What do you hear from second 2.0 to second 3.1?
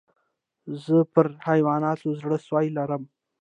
زړه سوى لرم.